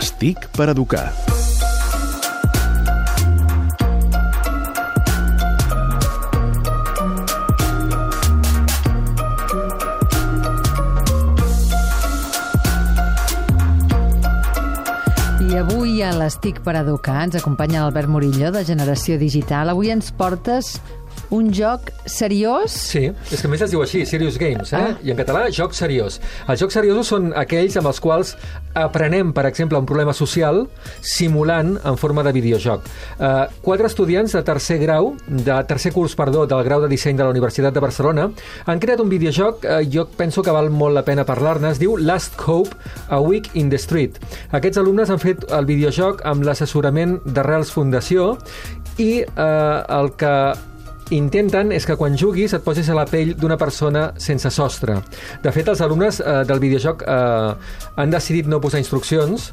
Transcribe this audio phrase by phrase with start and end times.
[0.00, 1.10] Les TIC per educar.
[15.44, 19.74] I avui a l'Estic per Educar ens acompanya l'Albert Murillo, de Generació Digital.
[19.74, 20.78] Avui ens portes
[21.30, 22.74] un joc seriós?
[22.74, 24.80] Sí, és que a més es diu així, Serious Games, eh?
[24.80, 24.96] Ah.
[25.02, 26.18] I en català, joc seriós.
[26.48, 28.34] Els jocs seriosos són aquells amb els quals
[28.74, 30.64] aprenem, per exemple, un problema social
[31.02, 32.86] simulant en forma de videojoc.
[33.18, 37.26] Uh, quatre estudiants de tercer grau, de tercer curs, perdó, del grau de disseny de
[37.26, 38.28] la Universitat de Barcelona,
[38.66, 41.96] han creat un videojoc, uh, jo penso que val molt la pena parlar-ne, es diu
[41.98, 42.76] Last Hope,
[43.08, 44.18] A Week in the Street.
[44.54, 48.36] Aquests alumnes han fet el videojoc amb l'assessorament d'Arrels Fundació
[48.98, 50.34] i uh, el que
[51.14, 54.98] intenten és que quan juguis et posis a la pell d'una persona sense sostre.
[55.42, 59.50] De fet, els alumnes eh, del videojoc eh, han decidit no posar instruccions,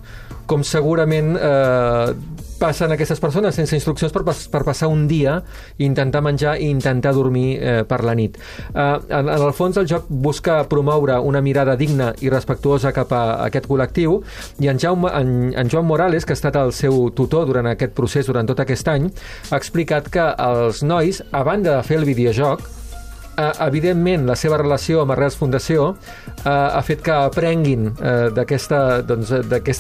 [0.48, 2.14] com segurament eh,
[2.60, 5.38] passen aquestes persones sense instruccions per, pas, per passar un dia
[5.78, 8.38] i intentar menjar i intentar dormir eh, per la nit.
[8.38, 13.14] Eh, en, en el fons, el joc busca promoure una mirada digna i respectuosa cap
[13.14, 14.20] a aquest col·lectiu
[14.64, 17.96] i en, Jaume, en, en Joan Morales, que ha estat el seu tutor durant aquest
[17.98, 19.10] procés, durant tot aquest any,
[19.52, 22.77] ha explicat que els nois, a banda de fer el videojoc,
[23.38, 29.02] eh, evidentment la seva relació amb Arrels Fundació eh, ha fet que aprenguin eh, d'aquesta
[29.08, 29.34] doncs,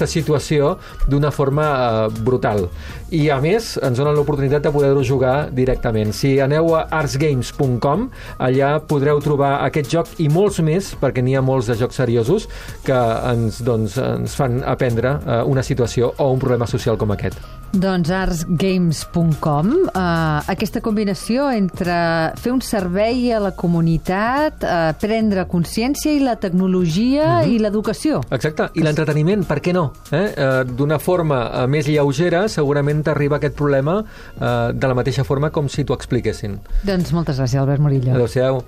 [0.08, 0.75] situació
[1.08, 2.67] d'una forma eh, brutal.
[3.11, 6.14] I a més ens donen l'oportunitat de poder-ho jugar directament.
[6.16, 8.08] Si aneu a artsgames.com
[8.44, 12.47] allà podreu trobar aquest joc i molts més, perquè n'hi ha molts de jocs seriosos
[12.86, 12.97] que
[13.31, 17.39] ens, doncs, ens fan aprendre eh, una situació o un problema social com aquest.
[17.77, 21.97] Doncs artsgames.com eh, aquesta combinació entre
[22.39, 28.21] fer un servei a la comunitat, eh, prendre consciència i la tecnologia i l'educació.
[28.31, 29.91] Exacte, i l'entreteniment, per què no?
[30.11, 30.33] Eh?
[30.35, 35.52] Eh, D'una forma eh, més lleugera, segurament t'arriba aquest problema eh, de la mateixa forma
[35.52, 36.59] com si t'ho expliquessin.
[36.87, 38.15] Doncs moltes gràcies, Albert Murillo.
[38.17, 38.63] Adéu-siau.